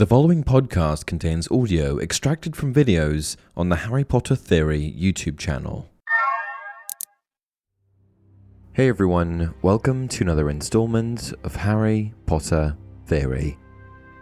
[0.00, 5.90] The following podcast contains audio extracted from videos on the Harry Potter Theory YouTube channel.
[8.72, 12.78] Hey everyone, welcome to another installment of Harry Potter
[13.08, 13.58] Theory.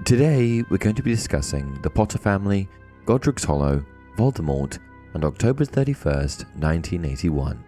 [0.04, 2.68] Today we're going to be discussing the Potter family,
[3.06, 3.86] Godric's Hollow,
[4.16, 4.80] Voldemort,
[5.14, 7.64] and October 31st, 1981.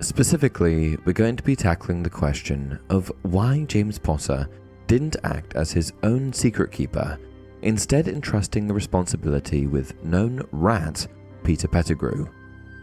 [0.00, 4.50] Specifically, we're going to be tackling the question of why James Potter
[4.86, 7.18] didn't act as his own secret keeper
[7.64, 11.06] instead entrusting the responsibility with known rat
[11.42, 12.26] Peter Pettigrew.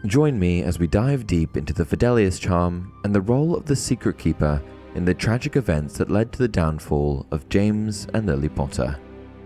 [0.06, 3.76] Join me as we dive deep into the Fidelius charm and the role of the
[3.76, 4.60] Secret Keeper
[4.96, 8.98] in the tragic events that led to the downfall of James and Lily Potter.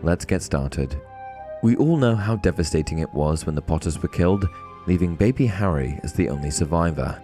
[0.03, 0.99] Let's get started.
[1.63, 4.49] We all know how devastating it was when the Potters were killed,
[4.87, 7.23] leaving baby Harry as the only survivor.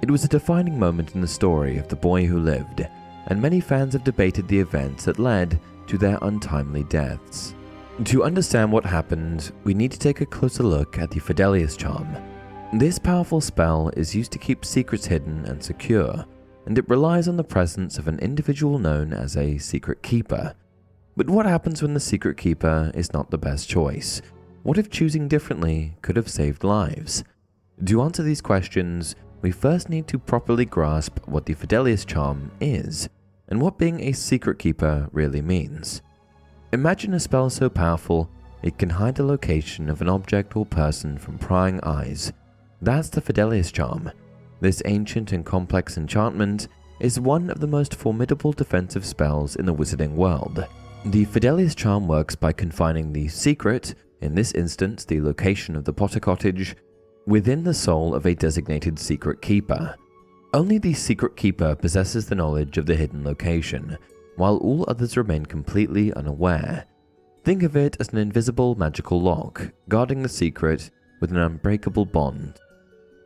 [0.00, 2.88] It was a defining moment in the story of the boy who lived,
[3.26, 7.56] and many fans have debated the events that led to their untimely deaths.
[8.04, 12.06] To understand what happened, we need to take a closer look at the Fidelius charm.
[12.72, 16.24] This powerful spell is used to keep secrets hidden and secure,
[16.66, 20.54] and it relies on the presence of an individual known as a secret keeper.
[21.16, 24.22] But what happens when the secret keeper is not the best choice?
[24.62, 27.24] What if choosing differently could have saved lives?
[27.84, 33.08] To answer these questions, we first need to properly grasp what the Fidelius charm is
[33.50, 36.02] and what being a secret keeper really means.
[36.72, 38.30] Imagine a spell so powerful
[38.62, 42.32] it can hide the location of an object or person from prying eyes.
[42.82, 44.10] That's the Fidelius charm.
[44.60, 46.68] This ancient and complex enchantment
[47.00, 50.66] is one of the most formidable defensive spells in the wizarding world.
[51.06, 55.94] The Fidelius charm works by confining the secret, in this instance the location of the
[55.94, 56.76] Potter cottage,
[57.26, 59.96] within the soul of a designated secret keeper.
[60.52, 63.96] Only the secret keeper possesses the knowledge of the hidden location,
[64.34, 66.86] while all others remain completely unaware.
[67.44, 70.90] Think of it as an invisible magical lock, guarding the secret
[71.20, 72.58] with an unbreakable bond.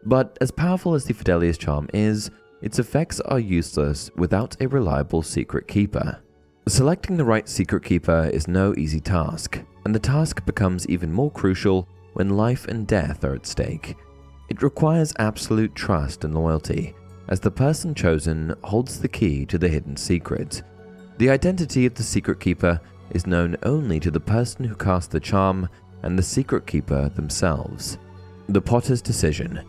[0.05, 2.31] But as powerful as the Fidelius charm is,
[2.61, 6.21] its effects are useless without a reliable secret keeper.
[6.69, 11.31] Selecting the right secret keeper is no easy task, and the task becomes even more
[11.31, 13.97] crucial when life and death are at stake.
[14.51, 16.95] It requires absolute trust and loyalty,
[17.29, 20.63] as the person chosen holds the key to the hidden secret.
[21.19, 22.81] The identity of the secret keeper
[23.11, 25.69] is known only to the person who cast the charm
[26.03, 27.99] and the secret keeper themselves.
[28.49, 29.63] The Potter's decision.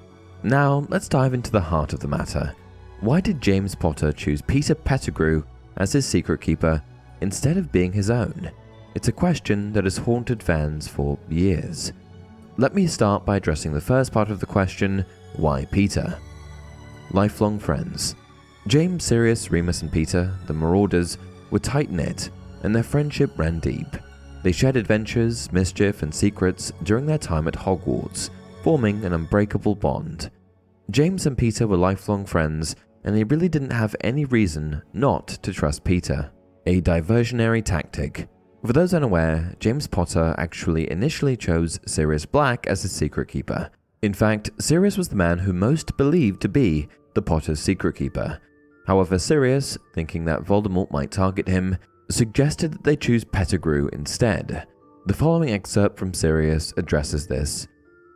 [0.44, 2.54] Now, let's dive into the heart of the matter.
[3.00, 5.44] Why did James Potter choose Peter Pettigrew
[5.78, 6.82] as his secret keeper
[7.22, 8.52] instead of being his own?
[8.96, 11.94] It's a question that has haunted fans for years.
[12.58, 15.06] Let me start by addressing the first part of the question
[15.36, 16.18] why Peter?
[17.12, 18.16] Lifelong friends.
[18.68, 21.18] James, Sirius, Remus, and Peter, the Marauders,
[21.52, 22.30] were tight knit,
[22.64, 23.88] and their friendship ran deep.
[24.44, 28.30] They shared adventures, mischief, and secrets during their time at Hogwarts,
[28.64, 30.32] forming an unbreakable bond.
[30.92, 35.54] James and Peter were lifelong friends, and they really didn't have any reason not to
[35.54, 36.32] trust Peter.
[36.66, 38.28] A diversionary tactic.
[38.66, 43.70] For those unaware, James Potter actually initially chose Sirius Black as his secret keeper,
[44.06, 48.40] in fact, Sirius was the man who most believed to be the Potter's secret keeper.
[48.86, 51.76] However, Sirius, thinking that Voldemort might target him,
[52.12, 54.68] suggested that they choose Pettigrew instead.
[55.08, 57.68] The following excerpt from Sirius addresses this.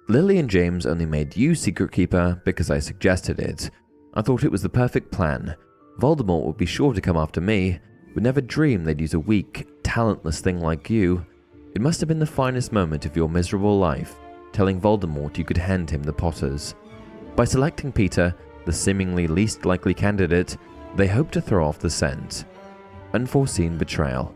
[0.08, 3.72] Lily and James only made you secret keeper because I suggested it.
[4.14, 5.56] I thought it was the perfect plan.
[6.00, 7.80] Voldemort would be sure to come after me,
[8.14, 11.26] would never dream they'd use a weak, talentless thing like you.
[11.74, 14.16] It must have been the finest moment of your miserable life
[14.60, 16.76] telling Voldemort you could hand him the Potters.
[17.38, 20.58] By selecting Peter, the seemingly least likely candidate,
[20.98, 22.44] they hoped to throw off the scent.
[23.14, 24.36] Unforeseen betrayal.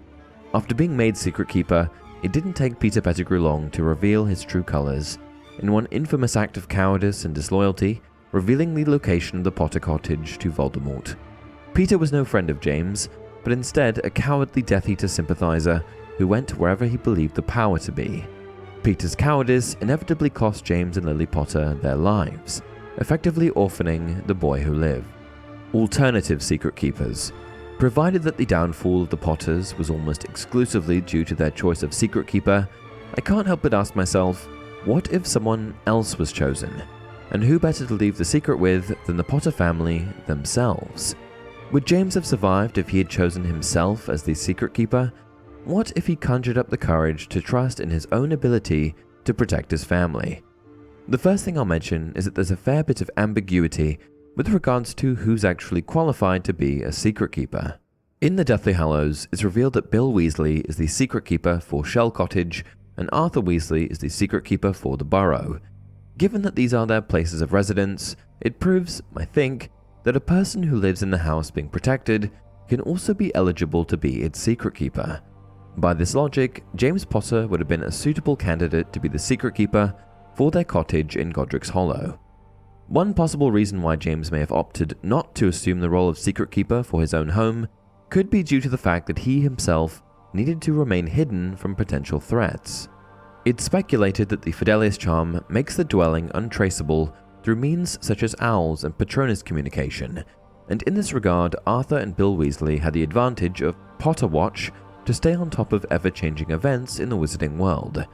[0.54, 1.92] After being made Secret Keeper,
[2.22, 5.20] it didn't take Peter Pettigrew long to reveal his true colors.
[5.60, 8.02] In one infamous act of cowardice and disloyalty,
[8.32, 11.18] revealing the location of the Potter cottage to Voldemort.
[11.74, 13.10] Peter was no friend of James,
[13.44, 15.84] but instead a cowardly Death Eater sympathizer
[16.18, 18.26] who went wherever he believed the power to be.
[18.84, 22.62] Peter's cowardice inevitably cost James and Lily Potter their lives,
[22.98, 25.08] effectively orphaning the boy who lived.
[25.74, 27.32] Alternative secret keepers.
[27.80, 31.94] Provided that the downfall of the Potters was almost exclusively due to their choice of
[31.94, 32.68] secret keeper,
[33.18, 34.50] I can't help but ask myself,
[34.84, 36.84] what if someone else was chosen?
[37.32, 41.16] And who better to leave the secret with than the Potter family themselves?
[41.72, 45.14] Would James have survived if he had chosen himself as the secret keeper
[45.66, 49.72] what if he conjured up the courage to trust in his own ability to protect
[49.72, 50.44] his family?
[51.08, 54.00] The first thing I'll mention is that there's a fair bit of ambiguity
[54.36, 57.80] with regards to who's actually qualified to be a secret keeper.
[58.22, 62.12] In the Deathly Hallows, it's revealed that Bill Weasley is the secret keeper for Shell
[62.12, 62.66] Cottage
[62.98, 65.60] and Arthur Weasley is the secret keeper for the Burrow.
[66.18, 69.70] Given that these are their places of residence, it proves, I think,
[70.04, 72.32] that a person who lives in the house being protected
[72.68, 75.22] can also be eligible to be its secret keeper.
[75.78, 79.56] By this logic, James Potter would have been a suitable candidate to be the secret
[79.56, 79.94] keeper
[80.36, 82.20] for their cottage in Godric's Hollow.
[82.88, 86.52] One possible reason why James may have opted not to assume the role of secret
[86.52, 87.68] keeper for his own home
[88.10, 90.04] could be due to the fact that he himself
[90.34, 92.88] needed to remain hidden from potential threats.
[93.46, 98.84] It's speculated that the Fidelius charm makes the dwelling untraceable through means such as owls
[98.84, 100.24] and Patronus communication,
[100.70, 104.72] and in this regard, Arthur and Bill Weasley had the advantage of Potter Watch
[105.06, 108.06] to stay on top of ever changing events in the wizarding world.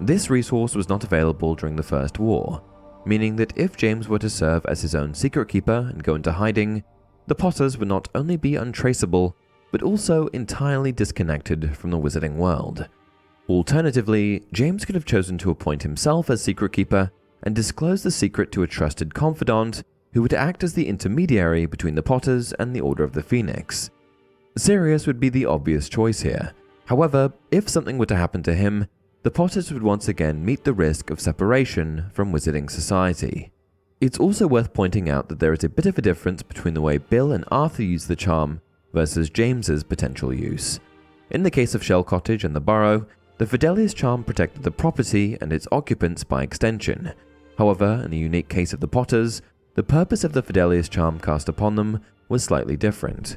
[0.00, 2.62] This resource was not available during the First War,
[3.04, 6.32] meaning that if James were to serve as his own secret keeper and go into
[6.32, 6.84] hiding,
[7.26, 9.34] the Potters would not only be untraceable,
[9.70, 12.88] but also entirely disconnected from the wizarding world.
[13.48, 17.10] Alternatively, James could have chosen to appoint himself as secret keeper
[17.42, 19.82] and disclose the secret to a trusted confidant
[20.12, 23.90] who would act as the intermediary between the Potters and the Order of the Phoenix.
[24.58, 26.52] Sirius would be the obvious choice here.
[26.86, 28.86] However, if something were to happen to him,
[29.22, 33.52] the Potters would once again meet the risk of separation from Wizarding Society.
[34.00, 36.80] It's also worth pointing out that there is a bit of a difference between the
[36.80, 38.60] way Bill and Arthur use the charm
[38.92, 40.80] versus James's potential use.
[41.30, 43.06] In the case of Shell Cottage and the Burrow,
[43.38, 47.12] the Fidelius charm protected the property and its occupants by extension.
[47.58, 49.42] However, in the unique case of the Potters,
[49.74, 53.36] the purpose of the Fidelius charm cast upon them was slightly different.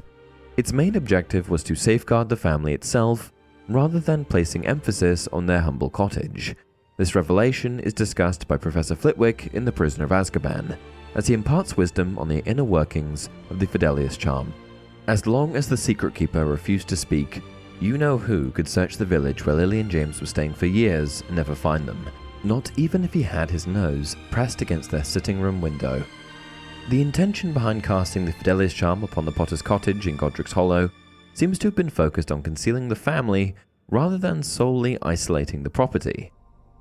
[0.56, 3.32] Its main objective was to safeguard the family itself
[3.68, 6.54] rather than placing emphasis on their humble cottage.
[6.98, 10.76] This revelation is discussed by Professor Flitwick in The Prisoner of Azkaban,
[11.14, 14.52] as he imparts wisdom on the inner workings of the Fidelius charm.
[15.06, 17.42] As long as the secret keeper refused to speak,
[17.80, 21.22] you know who could search the village where Lily and James were staying for years
[21.26, 22.08] and never find them,
[22.44, 26.04] not even if he had his nose pressed against their sitting room window.
[26.88, 30.90] The intention behind casting the Fidelius charm upon the Potter's cottage in Godric's Hollow
[31.32, 33.54] seems to have been focused on concealing the family
[33.88, 36.32] rather than solely isolating the property.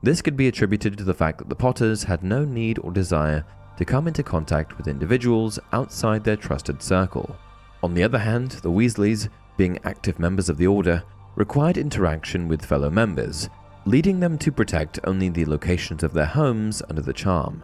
[0.01, 3.45] This could be attributed to the fact that the Potters had no need or desire
[3.77, 7.35] to come into contact with individuals outside their trusted circle.
[7.83, 11.03] On the other hand, the Weasleys being active members of the Order,
[11.35, 13.49] required interaction with fellow members,
[13.85, 17.63] leading them to protect only the locations of their homes under the charm.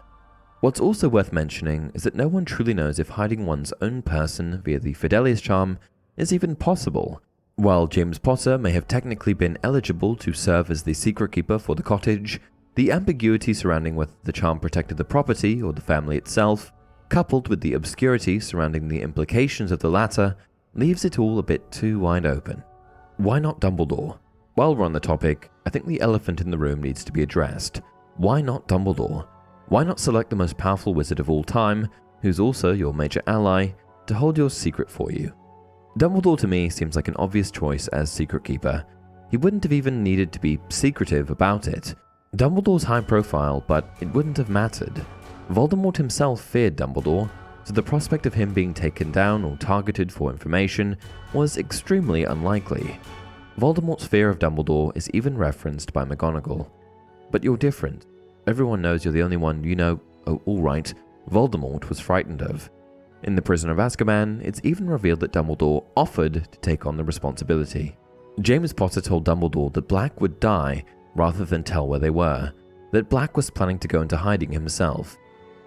[0.60, 4.60] What's also worth mentioning is that no one truly knows if hiding one's own person
[4.64, 5.78] via the Fidelius charm
[6.16, 7.22] is even possible.
[7.54, 11.76] While James Potter may have technically been eligible to serve as the secret keeper for
[11.76, 12.40] the cottage,
[12.74, 16.72] the ambiguity surrounding whether the charm protected the property or the family itself,
[17.08, 20.36] coupled with the obscurity surrounding the implications of the latter,
[20.74, 22.64] leaves it all a bit too wide open.
[23.16, 24.18] Why not Dumbledore?
[24.54, 27.22] While we're on the topic, I think the elephant in the room needs to be
[27.22, 27.80] addressed.
[28.16, 29.28] Why not Dumbledore?
[29.68, 31.88] Why not select the most powerful wizard of all time,
[32.22, 33.68] who's also your major ally,
[34.06, 35.34] to hold your secret for you?
[35.98, 38.82] Dumbledore to me seems like an obvious choice as Secret Keeper.
[39.30, 41.94] He wouldn't have even needed to be secretive about it.
[42.34, 45.04] Dumbledore's high profile, but it wouldn't have mattered.
[45.50, 47.28] Voldemort himself feared Dumbledore,
[47.64, 50.96] so the prospect of him being taken down or targeted for information
[51.34, 52.98] was extremely unlikely.
[53.58, 56.70] Voldemort's fear of Dumbledore is even referenced by McGonagall.
[57.30, 58.06] But you're different.
[58.48, 60.94] Everyone knows you're the only one you know, oh, alright,
[61.30, 62.70] Voldemort was frightened of.
[63.24, 67.04] In The Prisoner of Azkaban, it's even revealed that Dumbledore offered to take on the
[67.04, 67.94] responsibility.
[68.40, 70.82] James Potter told Dumbledore that Black would die
[71.14, 72.50] rather than tell where they were,
[72.90, 75.18] that Black was planning to go into hiding himself,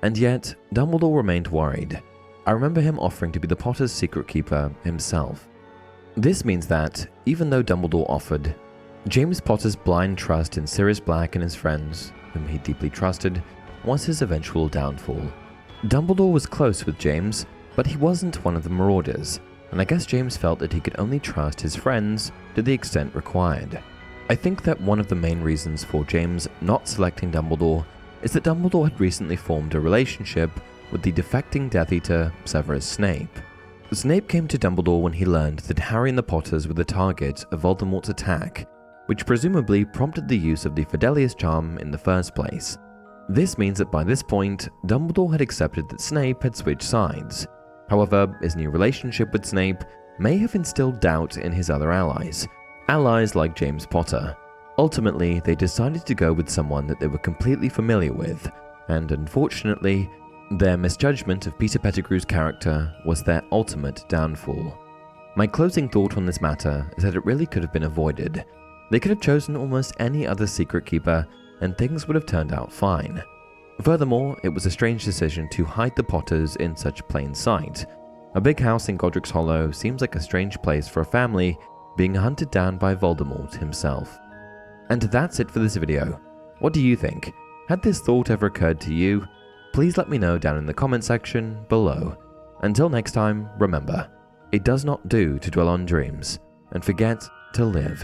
[0.01, 2.01] and yet, Dumbledore remained worried.
[2.47, 5.47] I remember him offering to be the Potter's secret keeper himself.
[6.17, 8.55] This means that, even though Dumbledore offered,
[9.07, 13.41] James Potter's blind trust in Sirius Black and his friends, whom he deeply trusted,
[13.83, 15.21] was his eventual downfall.
[15.85, 19.39] Dumbledore was close with James, but he wasn't one of the Marauders,
[19.71, 23.15] and I guess James felt that he could only trust his friends to the extent
[23.15, 23.81] required.
[24.29, 27.83] I think that one of the main reasons for James not selecting Dumbledore
[28.21, 30.51] is that Dumbledore had recently formed a relationship
[30.91, 33.39] with the defecting Death Eater Severus Snape.
[33.91, 37.43] Snape came to Dumbledore when he learned that Harry and the Potters were the target
[37.51, 38.67] of Voldemort's attack,
[39.07, 42.77] which presumably prompted the use of the Fidelius charm in the first place.
[43.29, 47.47] This means that by this point, Dumbledore had accepted that Snape had switched sides.
[47.89, 49.83] However, his new relationship with Snape
[50.19, 52.47] may have instilled doubt in his other allies,
[52.87, 54.35] allies like James Potter.
[54.77, 58.49] Ultimately, they decided to go with someone that they were completely familiar with,
[58.87, 60.09] and unfortunately,
[60.51, 64.77] their misjudgment of Peter Pettigrew's character was their ultimate downfall.
[65.37, 68.43] My closing thought on this matter is that it really could have been avoided.
[68.91, 71.25] They could have chosen almost any other secret keeper,
[71.61, 73.23] and things would have turned out fine.
[73.81, 77.85] Furthermore, it was a strange decision to hide the Potters in such plain sight.
[78.35, 81.57] A big house in Godric's Hollow seems like a strange place for a family
[81.95, 84.19] being hunted down by Voldemort himself.
[84.89, 86.19] And that's it for this video.
[86.59, 87.31] What do you think?
[87.69, 89.25] Had this thought ever occurred to you?
[89.71, 92.17] Please let me know down in the comment section below.
[92.61, 94.09] Until next time, remember,
[94.51, 96.39] it does not do to dwell on dreams
[96.71, 98.03] and forget to live.